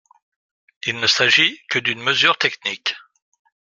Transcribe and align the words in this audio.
Il 0.87 0.99
ne 0.99 1.05
s’agit 1.05 1.59
que 1.69 1.77
d’une 1.77 2.01
mesure 2.01 2.35
technique. 2.39 2.95